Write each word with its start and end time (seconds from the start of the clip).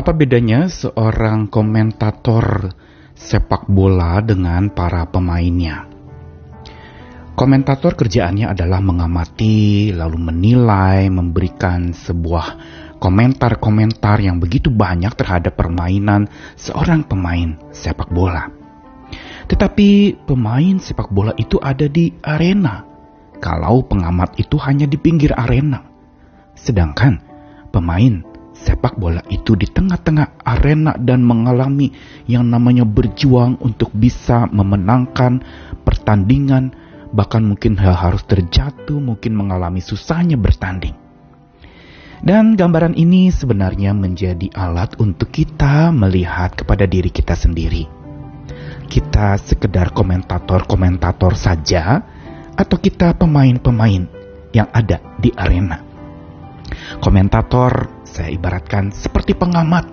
Apa 0.00 0.16
bedanya 0.16 0.64
seorang 0.64 1.52
komentator 1.52 2.72
sepak 3.12 3.68
bola 3.68 4.24
dengan 4.24 4.72
para 4.72 5.04
pemainnya? 5.04 5.84
Komentator 7.36 7.92
kerjaannya 7.92 8.48
adalah 8.48 8.80
mengamati, 8.80 9.92
lalu 9.92 10.16
menilai, 10.16 11.04
memberikan 11.12 11.92
sebuah 11.92 12.46
komentar-komentar 12.96 14.24
yang 14.24 14.40
begitu 14.40 14.72
banyak 14.72 15.12
terhadap 15.20 15.60
permainan 15.60 16.32
seorang 16.56 17.04
pemain 17.04 17.60
sepak 17.68 18.08
bola. 18.08 18.48
Tetapi 19.52 20.16
pemain 20.24 20.80
sepak 20.80 21.12
bola 21.12 21.36
itu 21.36 21.60
ada 21.60 21.84
di 21.84 22.08
arena, 22.24 22.88
kalau 23.36 23.84
pengamat 23.84 24.40
itu 24.40 24.56
hanya 24.64 24.88
di 24.88 24.96
pinggir 24.96 25.36
arena. 25.36 25.84
Sedangkan 26.56 27.20
pemain 27.68 28.29
sepak 28.60 29.00
bola 29.00 29.24
itu 29.32 29.56
di 29.56 29.64
tengah-tengah 29.64 30.44
arena 30.44 30.92
dan 31.00 31.24
mengalami 31.24 31.90
yang 32.28 32.46
namanya 32.46 32.84
berjuang 32.84 33.56
untuk 33.64 33.88
bisa 33.96 34.44
memenangkan 34.52 35.40
pertandingan, 35.82 36.76
bahkan 37.16 37.42
mungkin 37.42 37.80
harus 37.80 38.22
terjatuh, 38.28 39.00
mungkin 39.00 39.34
mengalami 39.34 39.80
susahnya 39.80 40.36
bertanding. 40.36 40.94
Dan 42.20 42.52
gambaran 42.52 43.00
ini 43.00 43.32
sebenarnya 43.32 43.96
menjadi 43.96 44.52
alat 44.52 45.00
untuk 45.00 45.32
kita 45.32 45.88
melihat 45.88 46.52
kepada 46.52 46.84
diri 46.84 47.08
kita 47.08 47.32
sendiri. 47.32 47.88
Kita 48.92 49.40
sekedar 49.40 49.96
komentator-komentator 49.96 51.32
saja, 51.32 52.04
atau 52.60 52.76
kita 52.76 53.16
pemain-pemain 53.16 54.04
yang 54.52 54.68
ada 54.68 55.00
di 55.16 55.32
arena. 55.32 55.89
Komentator 56.98 58.02
saya 58.02 58.34
ibaratkan 58.34 58.90
seperti 58.90 59.38
pengamat. 59.38 59.86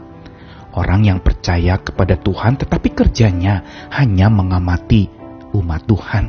Orang 0.73 1.05
yang 1.05 1.21
percaya 1.21 1.77
kepada 1.77 2.17
Tuhan 2.17 2.57
tetapi 2.57 2.89
kerjanya 2.97 3.61
hanya 3.93 4.33
mengamati 4.33 5.05
umat 5.53 5.85
Tuhan. 5.85 6.25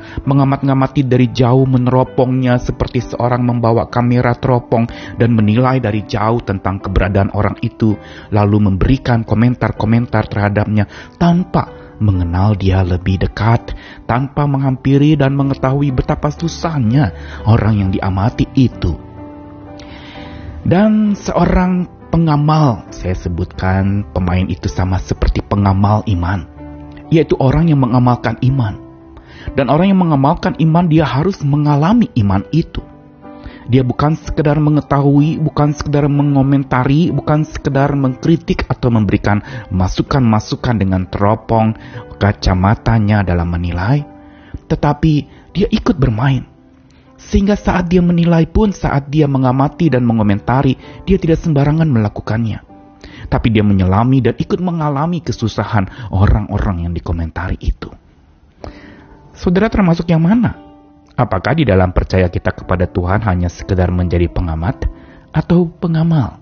Mengamat-ngamati 0.00 1.04
dari 1.04 1.28
jauh 1.32 1.64
meneropongnya 1.64 2.56
seperti 2.60 3.04
seorang 3.04 3.44
membawa 3.44 3.88
kamera 3.88 4.32
teropong 4.36 4.88
dan 5.16 5.36
menilai 5.36 5.80
dari 5.80 6.04
jauh 6.04 6.40
tentang 6.40 6.80
keberadaan 6.80 7.32
orang 7.36 7.56
itu, 7.60 7.96
lalu 8.32 8.72
memberikan 8.72 9.24
komentar-komentar 9.24 10.24
terhadapnya 10.28 10.88
tanpa 11.20 11.68
mengenal 12.00 12.56
dia 12.56 12.80
lebih 12.80 13.20
dekat, 13.20 13.76
tanpa 14.08 14.48
menghampiri 14.48 15.20
dan 15.20 15.36
mengetahui 15.36 15.92
betapa 15.92 16.32
susahnya 16.32 17.12
orang 17.44 17.84
yang 17.84 17.90
diamati 17.92 18.48
itu 18.56 19.09
dan 20.66 21.16
seorang 21.16 21.88
pengamal, 22.12 22.84
saya 22.92 23.16
sebutkan 23.16 24.04
pemain 24.12 24.44
itu 24.44 24.68
sama 24.68 25.00
seperti 25.00 25.40
pengamal 25.40 26.04
iman, 26.04 26.44
yaitu 27.08 27.32
orang 27.40 27.72
yang 27.72 27.80
mengamalkan 27.80 28.36
iman. 28.44 28.76
Dan 29.56 29.72
orang 29.72 29.88
yang 29.94 30.04
mengamalkan 30.04 30.52
iman 30.60 30.84
dia 30.84 31.08
harus 31.08 31.40
mengalami 31.40 32.12
iman 32.20 32.44
itu. 32.52 32.84
Dia 33.70 33.86
bukan 33.86 34.18
sekedar 34.18 34.58
mengetahui, 34.60 35.40
bukan 35.40 35.72
sekedar 35.72 36.10
mengomentari, 36.10 37.08
bukan 37.08 37.46
sekedar 37.46 37.94
mengkritik 37.94 38.66
atau 38.68 38.92
memberikan 38.92 39.40
masukan-masukan 39.70 40.76
dengan 40.76 41.06
teropong 41.08 41.72
kacamatanya 42.20 43.24
dalam 43.24 43.48
menilai, 43.48 44.04
tetapi 44.68 45.12
dia 45.56 45.70
ikut 45.72 45.96
bermain 45.96 46.44
sehingga 47.20 47.52
saat 47.52 47.92
dia 47.92 48.00
menilai 48.00 48.48
pun, 48.48 48.72
saat 48.72 49.12
dia 49.12 49.28
mengamati 49.28 49.92
dan 49.92 50.08
mengomentari, 50.08 50.72
dia 51.04 51.20
tidak 51.20 51.36
sembarangan 51.44 51.84
melakukannya. 51.84 52.64
Tapi 53.28 53.48
dia 53.52 53.60
menyelami 53.60 54.24
dan 54.24 54.34
ikut 54.40 54.58
mengalami 54.58 55.20
kesusahan 55.20 56.10
orang-orang 56.10 56.88
yang 56.88 56.92
dikomentari 56.96 57.60
itu. 57.60 57.92
Saudara 59.36 59.68
termasuk 59.68 60.08
yang 60.08 60.24
mana? 60.24 60.56
Apakah 61.14 61.52
di 61.52 61.68
dalam 61.68 61.92
percaya 61.92 62.32
kita 62.32 62.56
kepada 62.56 62.88
Tuhan 62.88 63.20
hanya 63.28 63.52
sekedar 63.52 63.92
menjadi 63.92 64.24
pengamat 64.32 64.88
atau 65.36 65.68
pengamal? 65.68 66.40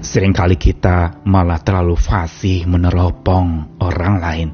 Seringkali 0.00 0.56
kita 0.56 1.26
malah 1.26 1.60
terlalu 1.60 1.98
fasih 1.98 2.64
meneropong 2.64 3.76
orang 3.82 4.14
lain, 4.22 4.48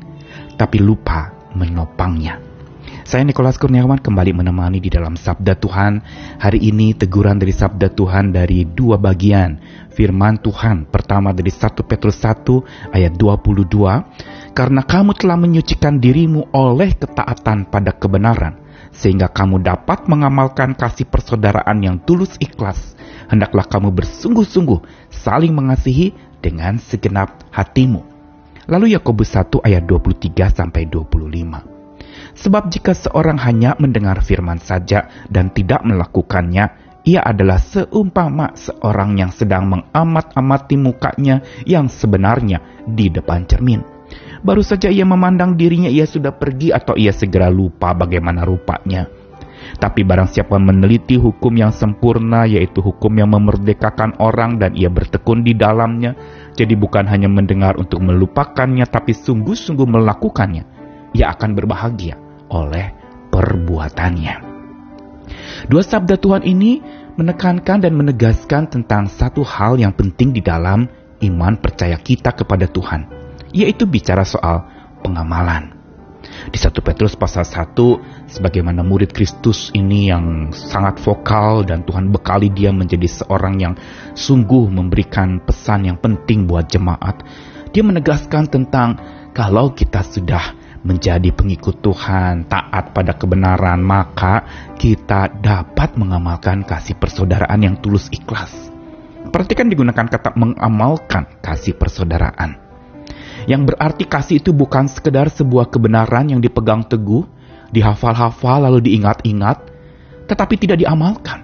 tapi 0.58 0.82
lupa 0.82 1.30
menopangnya. 1.54 2.45
Saya 3.06 3.22
Nikolas 3.22 3.54
Kurniawan 3.54 4.02
kembali 4.02 4.34
menemani 4.34 4.82
di 4.82 4.90
dalam 4.90 5.14
Sabda 5.14 5.54
Tuhan. 5.54 6.02
Hari 6.42 6.58
ini 6.58 6.90
teguran 6.90 7.38
dari 7.38 7.54
Sabda 7.54 7.94
Tuhan 7.94 8.34
dari 8.34 8.66
dua 8.66 8.98
bagian. 8.98 9.62
Firman 9.94 10.42
Tuhan 10.42 10.90
pertama 10.90 11.30
dari 11.30 11.54
1 11.54 11.86
Petrus 11.86 12.18
1 12.18 12.66
ayat 12.90 13.14
22. 13.14 14.58
Karena 14.58 14.82
kamu 14.82 15.14
telah 15.14 15.38
menyucikan 15.38 16.02
dirimu 16.02 16.50
oleh 16.50 16.98
ketaatan 16.98 17.70
pada 17.70 17.94
kebenaran. 17.94 18.58
Sehingga 18.90 19.30
kamu 19.30 19.62
dapat 19.62 20.10
mengamalkan 20.10 20.74
kasih 20.74 21.06
persaudaraan 21.06 21.78
yang 21.86 22.02
tulus 22.02 22.34
ikhlas. 22.42 22.98
Hendaklah 23.30 23.70
kamu 23.70 23.94
bersungguh-sungguh 24.02 24.82
saling 25.14 25.54
mengasihi 25.54 26.10
dengan 26.42 26.82
segenap 26.82 27.54
hatimu. 27.54 28.02
Lalu 28.66 28.98
Yakobus 28.98 29.30
1 29.30 29.62
ayat 29.62 29.86
23 29.86 30.50
sampai 30.50 30.90
25. 30.90 31.75
Sebab 32.36 32.68
jika 32.68 32.92
seorang 32.92 33.40
hanya 33.40 33.72
mendengar 33.80 34.20
firman 34.20 34.60
saja 34.60 35.08
dan 35.32 35.48
tidak 35.56 35.80
melakukannya, 35.88 36.68
ia 37.08 37.24
adalah 37.24 37.56
seumpama 37.56 38.52
seorang 38.52 39.16
yang 39.16 39.32
sedang 39.32 39.72
mengamat-amati 39.72 40.76
mukanya 40.76 41.40
yang 41.64 41.88
sebenarnya 41.88 42.60
di 42.84 43.08
depan 43.08 43.48
cermin. 43.48 43.80
Baru 44.44 44.60
saja 44.60 44.92
ia 44.92 45.08
memandang 45.08 45.56
dirinya 45.56 45.88
ia 45.88 46.04
sudah 46.04 46.36
pergi 46.36 46.76
atau 46.76 46.92
ia 46.92 47.10
segera 47.10 47.48
lupa 47.48 47.96
bagaimana 47.96 48.44
rupanya. 48.44 49.08
Tapi 49.80 50.06
barang 50.06 50.30
siapa 50.30 50.60
meneliti 50.60 51.18
hukum 51.18 51.50
yang 51.56 51.72
sempurna, 51.74 52.46
yaitu 52.46 52.84
hukum 52.84 53.10
yang 53.16 53.32
memerdekakan 53.32 54.14
orang 54.22 54.60
dan 54.62 54.76
ia 54.76 54.92
bertekun 54.92 55.42
di 55.42 55.56
dalamnya, 55.56 56.14
jadi 56.54 56.78
bukan 56.78 57.08
hanya 57.08 57.26
mendengar 57.26 57.74
untuk 57.80 57.98
melupakannya, 58.04 58.86
tapi 58.86 59.10
sungguh-sungguh 59.10 59.88
melakukannya, 59.90 60.64
ia 61.18 61.34
akan 61.34 61.58
berbahagia 61.58 62.25
oleh 62.50 62.92
perbuatannya. 63.30 64.34
Dua 65.66 65.82
sabda 65.82 66.20
Tuhan 66.20 66.46
ini 66.46 66.78
menekankan 67.16 67.82
dan 67.82 67.92
menegaskan 67.96 68.68
tentang 68.70 69.08
satu 69.08 69.42
hal 69.42 69.80
yang 69.80 69.96
penting 69.96 70.36
di 70.36 70.44
dalam 70.44 70.86
iman 71.24 71.54
percaya 71.56 71.96
kita 71.96 72.36
kepada 72.36 72.68
Tuhan, 72.68 73.08
yaitu 73.50 73.88
bicara 73.88 74.22
soal 74.22 74.68
pengamalan. 75.00 75.72
Di 76.26 76.58
1 76.58 76.74
Petrus 76.82 77.14
pasal 77.14 77.46
1, 77.46 77.74
sebagaimana 78.26 78.82
murid 78.82 79.14
Kristus 79.14 79.70
ini 79.74 80.10
yang 80.10 80.50
sangat 80.50 80.98
vokal 80.98 81.62
dan 81.62 81.86
Tuhan 81.86 82.10
bekali 82.10 82.50
dia 82.50 82.74
menjadi 82.74 83.06
seorang 83.06 83.62
yang 83.62 83.74
sungguh 84.18 84.66
memberikan 84.66 85.38
pesan 85.42 85.86
yang 85.86 85.98
penting 86.02 86.50
buat 86.50 86.66
jemaat. 86.66 87.22
Dia 87.70 87.86
menegaskan 87.86 88.50
tentang 88.50 88.98
kalau 89.36 89.70
kita 89.70 90.02
sudah 90.02 90.65
menjadi 90.86 91.34
pengikut 91.34 91.82
Tuhan, 91.82 92.46
taat 92.46 92.94
pada 92.94 93.18
kebenaran, 93.18 93.82
maka 93.82 94.46
kita 94.78 95.34
dapat 95.42 95.98
mengamalkan 95.98 96.62
kasih 96.62 96.94
persaudaraan 96.94 97.58
yang 97.58 97.74
tulus 97.82 98.06
ikhlas. 98.14 98.70
Perhatikan 99.26 99.66
digunakan 99.66 100.06
kata 100.06 100.38
mengamalkan 100.38 101.42
kasih 101.42 101.74
persaudaraan. 101.74 102.62
Yang 103.50 103.74
berarti 103.74 104.04
kasih 104.06 104.36
itu 104.38 104.54
bukan 104.54 104.86
sekedar 104.86 105.26
sebuah 105.34 105.66
kebenaran 105.68 106.30
yang 106.30 106.38
dipegang 106.38 106.86
teguh, 106.86 107.26
dihafal-hafal 107.74 108.70
lalu 108.70 108.86
diingat-ingat, 108.86 109.58
tetapi 110.30 110.54
tidak 110.54 110.86
diamalkan. 110.86 111.42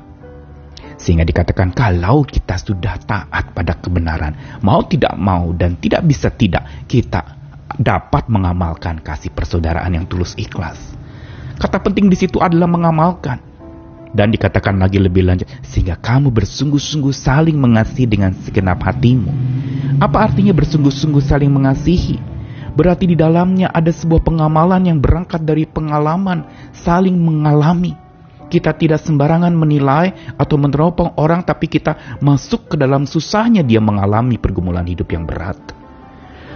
Sehingga 1.03 1.27
dikatakan 1.27 1.75
kalau 1.75 2.23
kita 2.23 2.55
sudah 2.63 2.95
taat 3.03 3.51
pada 3.51 3.75
kebenaran, 3.75 4.63
mau 4.63 4.87
tidak 4.87 5.19
mau 5.19 5.51
dan 5.51 5.75
tidak 5.83 6.07
bisa 6.07 6.31
tidak, 6.31 6.87
kita 6.87 7.42
dapat 7.79 8.29
mengamalkan 8.29 9.01
kasih 9.01 9.33
persaudaraan 9.33 9.93
yang 9.93 10.05
tulus 10.09 10.37
ikhlas. 10.37 10.79
Kata 11.57 11.79
penting 11.79 12.11
di 12.11 12.17
situ 12.19 12.43
adalah 12.43 12.67
mengamalkan. 12.67 13.53
Dan 14.13 14.29
dikatakan 14.29 14.77
lagi 14.77 15.01
lebih 15.01 15.25
lanjut, 15.25 15.49
sehingga 15.65 15.97
kamu 15.97 16.29
bersungguh-sungguh 16.37 17.17
saling 17.17 17.57
mengasihi 17.57 18.05
dengan 18.05 18.37
segenap 18.37 18.85
hatimu. 18.85 19.33
Apa 20.05 20.29
artinya 20.29 20.53
bersungguh-sungguh 20.53 21.25
saling 21.25 21.49
mengasihi? 21.49 22.21
Berarti 22.77 23.09
di 23.09 23.17
dalamnya 23.17 23.73
ada 23.73 23.89
sebuah 23.89 24.21
pengamalan 24.21 24.85
yang 24.85 25.01
berangkat 25.01 25.41
dari 25.41 25.65
pengalaman, 25.65 26.45
saling 26.77 27.17
mengalami. 27.17 27.97
Kita 28.53 28.77
tidak 28.77 29.01
sembarangan 29.01 29.57
menilai 29.57 30.37
atau 30.37 30.61
meneropong 30.61 31.17
orang, 31.17 31.41
tapi 31.41 31.73
kita 31.73 32.21
masuk 32.21 32.69
ke 32.69 32.77
dalam 32.77 33.09
susahnya 33.09 33.65
dia 33.65 33.81
mengalami 33.81 34.37
pergumulan 34.37 34.85
hidup 34.85 35.09
yang 35.09 35.25
berat. 35.25 35.82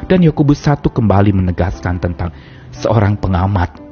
Dan 0.07 0.23
Yakobus 0.23 0.63
1 0.63 0.87
kembali 0.87 1.35
menegaskan 1.35 1.99
tentang 1.99 2.31
seorang 2.71 3.19
pengamat 3.19 3.83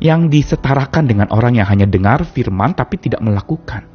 yang 0.00 0.28
disetarakan 0.28 1.08
dengan 1.08 1.28
orang 1.32 1.56
yang 1.56 1.68
hanya 1.68 1.88
dengar 1.88 2.28
firman 2.28 2.76
tapi 2.76 3.00
tidak 3.00 3.24
melakukan. 3.24 3.88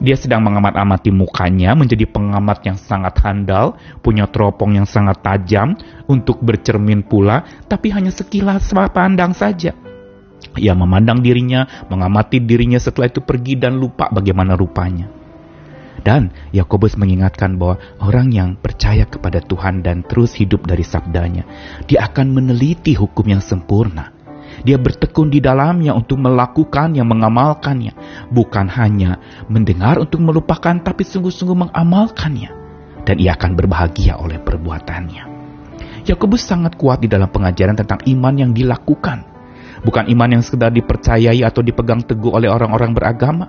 Dia 0.00 0.16
sedang 0.16 0.44
mengamat-amati 0.46 1.10
mukanya 1.10 1.74
menjadi 1.74 2.06
pengamat 2.06 2.62
yang 2.64 2.78
sangat 2.78 3.18
handal, 3.24 3.76
punya 4.04 4.28
teropong 4.30 4.76
yang 4.76 4.86
sangat 4.86 5.20
tajam 5.24 5.74
untuk 6.06 6.38
bercermin 6.44 7.02
pula, 7.02 7.44
tapi 7.66 7.90
hanya 7.90 8.12
sekilas 8.12 8.70
pandang 8.92 9.32
saja. 9.34 9.74
Ia 10.56 10.72
memandang 10.72 11.20
dirinya, 11.20 11.66
mengamati 11.88 12.40
dirinya 12.40 12.80
setelah 12.80 13.12
itu 13.12 13.20
pergi 13.20 13.60
dan 13.60 13.76
lupa 13.76 14.08
bagaimana 14.08 14.56
rupanya. 14.56 15.19
Dan 16.00 16.32
Yakobus 16.56 16.96
mengingatkan 16.96 17.60
bahwa 17.60 17.76
orang 18.00 18.32
yang 18.32 18.56
percaya 18.56 19.04
kepada 19.04 19.44
Tuhan 19.44 19.84
dan 19.84 20.00
terus 20.04 20.32
hidup 20.36 20.64
dari 20.64 20.82
sabdanya, 20.82 21.44
dia 21.84 22.08
akan 22.08 22.32
meneliti 22.32 22.96
hukum 22.96 23.28
yang 23.28 23.44
sempurna 23.44 24.20
dia 24.60 24.76
bertekun 24.76 25.32
di 25.32 25.40
dalamnya 25.40 25.96
untuk 25.96 26.20
melakukan 26.20 26.92
yang 26.92 27.08
mengamalkannya. 27.08 27.96
Bukan 28.28 28.68
hanya 28.68 29.16
mendengar 29.48 29.96
untuk 29.96 30.20
melupakan, 30.20 30.76
tapi 30.80 31.06
sungguh-sungguh 31.06 31.68
mengamalkannya. 31.68 32.50
Dan 33.06 33.16
ia 33.16 33.32
akan 33.34 33.56
berbahagia 33.56 34.20
oleh 34.20 34.36
perbuatannya. 34.36 35.24
Yakobus 36.04 36.44
sangat 36.44 36.76
kuat 36.76 37.00
di 37.00 37.08
dalam 37.08 37.28
pengajaran 37.32 37.76
tentang 37.76 38.00
iman 38.04 38.34
yang 38.36 38.52
dilakukan. 38.52 39.24
Bukan 39.80 40.12
iman 40.12 40.28
yang 40.28 40.42
sekedar 40.44 40.68
dipercayai 40.68 41.40
atau 41.40 41.64
dipegang 41.64 42.04
teguh 42.04 42.36
oleh 42.36 42.52
orang-orang 42.52 42.92
beragama. 42.92 43.48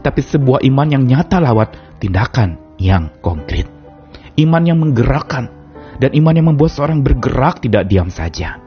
Tapi 0.00 0.20
sebuah 0.24 0.64
iman 0.66 0.88
yang 0.90 1.04
nyata 1.06 1.38
lewat 1.38 2.00
tindakan 2.02 2.58
yang 2.80 3.12
konkret. 3.22 3.68
Iman 4.34 4.64
yang 4.66 4.78
menggerakkan. 4.82 5.52
Dan 5.94 6.10
iman 6.18 6.34
yang 6.34 6.46
membuat 6.50 6.74
seorang 6.74 7.06
bergerak 7.06 7.62
tidak 7.62 7.86
diam 7.86 8.10
saja 8.10 8.58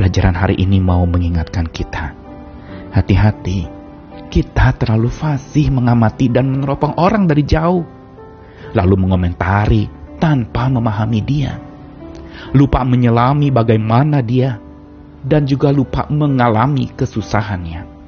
Pelajaran 0.00 0.32
hari 0.38 0.56
ini 0.56 0.78
mau 0.78 1.02
mengingatkan 1.04 1.66
kita. 1.66 2.14
Hati-hati, 2.94 3.66
kita 4.30 4.72
terlalu 4.78 5.10
fasih 5.10 5.68
mengamati 5.68 6.30
dan 6.30 6.50
meneropong 6.50 6.94
orang 6.98 7.26
dari 7.26 7.42
jauh. 7.42 7.82
Lalu 8.72 8.94
mengomentari 8.96 9.90
tanpa 10.22 10.70
memahami 10.70 11.20
dia. 11.20 11.58
Lupa 12.54 12.86
menyelami 12.86 13.50
bagaimana 13.50 14.22
dia. 14.22 14.56
Dan 15.20 15.44
juga 15.44 15.68
lupa 15.68 16.08
mengalami 16.08 16.88
kesusahannya. 16.96 17.99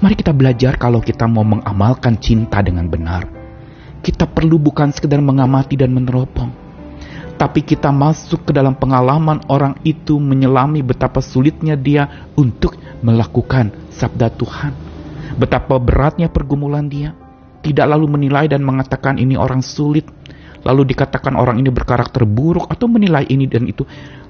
Mari 0.00 0.14
kita 0.16 0.32
belajar 0.32 0.80
kalau 0.80 1.02
kita 1.02 1.28
mau 1.28 1.44
mengamalkan 1.44 2.16
cinta 2.16 2.62
dengan 2.64 2.88
benar. 2.88 3.28
Kita 4.00 4.24
perlu 4.30 4.56
bukan 4.56 4.94
sekedar 4.94 5.20
mengamati 5.20 5.76
dan 5.76 5.92
meneropong 5.92 6.62
tapi 7.42 7.66
kita 7.66 7.90
masuk 7.90 8.46
ke 8.46 8.52
dalam 8.54 8.78
pengalaman 8.78 9.42
orang 9.50 9.74
itu 9.82 10.22
menyelami 10.22 10.78
betapa 10.78 11.18
sulitnya 11.18 11.74
dia 11.74 12.30
untuk 12.38 12.78
melakukan 13.02 13.74
sabda 13.90 14.30
Tuhan. 14.30 14.70
Betapa 15.34 15.82
beratnya 15.82 16.30
pergumulan 16.30 16.86
dia. 16.86 17.18
Tidak 17.58 17.82
lalu 17.82 18.06
menilai 18.14 18.46
dan 18.46 18.62
mengatakan 18.62 19.18
ini 19.18 19.34
orang 19.34 19.58
sulit. 19.58 20.06
Lalu 20.62 20.94
dikatakan 20.94 21.34
orang 21.34 21.58
ini 21.58 21.74
berkarakter 21.74 22.22
buruk 22.22 22.70
atau 22.70 22.86
menilai 22.86 23.26
ini 23.26 23.50
dan 23.50 23.66
itu. 23.66 23.82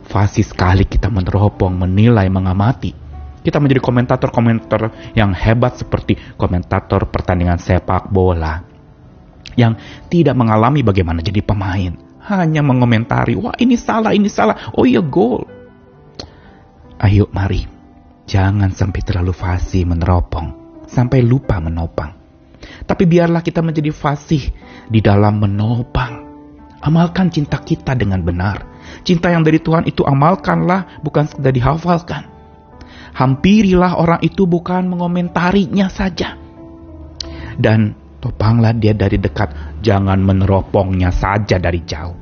Fasih 0.08 0.48
sekali 0.48 0.88
kita 0.88 1.12
meneropong, 1.12 1.76
menilai, 1.76 2.32
mengamati. 2.32 3.01
Kita 3.42 3.58
menjadi 3.58 3.82
komentator-komentator 3.82 5.14
yang 5.18 5.34
hebat 5.34 5.78
seperti 5.78 6.14
komentator 6.38 7.10
pertandingan 7.10 7.58
sepak 7.58 8.08
bola. 8.08 8.62
Yang 9.58 9.82
tidak 10.08 10.38
mengalami 10.38 10.80
bagaimana 10.80 11.20
jadi 11.20 11.44
pemain 11.44 12.12
hanya 12.22 12.62
mengomentari, 12.62 13.34
wah 13.34 13.54
ini 13.58 13.74
salah, 13.74 14.14
ini 14.14 14.30
salah, 14.30 14.70
oh 14.78 14.86
iya 14.86 15.02
gol. 15.02 15.42
Ayo 17.02 17.26
mari, 17.34 17.66
jangan 18.30 18.70
sampai 18.70 19.02
terlalu 19.02 19.34
fasih 19.34 19.82
meneropong, 19.82 20.78
sampai 20.86 21.18
lupa 21.26 21.58
menopang. 21.58 22.14
Tapi 22.86 23.10
biarlah 23.10 23.42
kita 23.42 23.58
menjadi 23.58 23.90
fasih 23.90 24.54
di 24.86 25.02
dalam 25.02 25.42
menopang. 25.42 26.30
Amalkan 26.82 27.30
cinta 27.30 27.58
kita 27.62 27.94
dengan 27.94 28.22
benar. 28.22 28.66
Cinta 29.06 29.30
yang 29.30 29.42
dari 29.46 29.58
Tuhan 29.62 29.86
itu 29.86 30.02
amalkanlah, 30.06 31.02
bukan 31.02 31.26
sekedar 31.26 31.54
dihafalkan. 31.54 32.31
Hampirilah 33.12 34.00
orang 34.00 34.20
itu 34.24 34.48
bukan 34.48 34.88
mengomentarinya 34.88 35.86
saja. 35.92 36.36
Dan 37.52 38.02
Topanglah 38.22 38.70
dia 38.70 38.94
dari 38.94 39.18
dekat, 39.18 39.82
jangan 39.82 40.22
meneropongnya 40.22 41.10
saja 41.10 41.58
dari 41.58 41.82
jauh. 41.82 42.14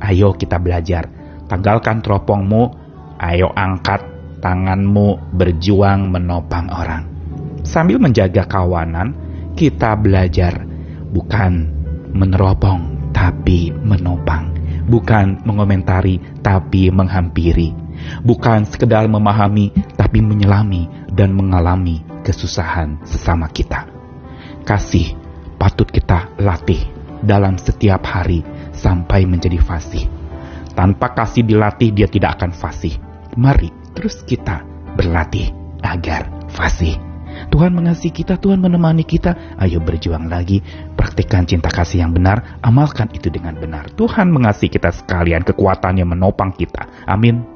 Ayo 0.00 0.32
kita 0.32 0.56
belajar, 0.56 1.04
tanggalkan 1.44 2.00
teropongmu, 2.00 2.72
ayo 3.20 3.52
angkat 3.52 4.00
tanganmu 4.40 5.36
berjuang 5.36 6.08
menopang 6.08 6.72
orang. 6.72 7.04
Sambil 7.60 8.00
menjaga 8.00 8.48
kawanan, 8.48 9.12
kita 9.52 10.00
belajar 10.00 10.64
bukan 11.12 11.68
meneropong 12.16 13.12
tapi 13.12 13.68
menopang, 13.68 14.48
bukan 14.88 15.44
mengomentari 15.44 16.40
tapi 16.40 16.88
menghampiri, 16.88 17.68
bukan 18.22 18.66
sekedar 18.68 19.06
memahami 19.06 19.72
tapi 19.94 20.20
menyelami 20.20 20.86
dan 21.12 21.34
mengalami 21.34 22.02
kesusahan 22.24 22.98
sesama 23.04 23.50
kita. 23.50 23.86
Kasih 24.64 25.14
patut 25.60 25.88
kita 25.88 26.32
latih 26.40 26.80
dalam 27.24 27.56
setiap 27.56 28.04
hari 28.04 28.44
sampai 28.76 29.24
menjadi 29.24 29.60
fasih. 29.60 30.04
Tanpa 30.74 31.14
kasih 31.14 31.46
dilatih, 31.46 31.94
dia 31.94 32.10
tidak 32.10 32.40
akan 32.40 32.50
fasih. 32.50 32.98
Mari 33.38 33.70
terus 33.94 34.20
kita 34.26 34.66
berlatih 34.98 35.54
agar 35.80 36.28
fasih. 36.50 36.98
Tuhan 37.50 37.74
mengasihi 37.74 38.14
kita, 38.14 38.38
Tuhan 38.38 38.62
menemani 38.62 39.02
kita. 39.02 39.58
Ayo 39.58 39.82
berjuang 39.82 40.30
lagi, 40.30 40.62
praktikkan 40.94 41.46
cinta 41.46 41.70
kasih 41.70 42.02
yang 42.06 42.14
benar, 42.14 42.58
amalkan 42.62 43.10
itu 43.14 43.30
dengan 43.30 43.58
benar. 43.58 43.90
Tuhan 43.94 44.30
mengasihi 44.30 44.70
kita 44.70 44.90
sekalian, 44.94 45.42
kekuatannya 45.42 46.06
menopang 46.06 46.54
kita. 46.54 47.06
Amin. 47.06 47.53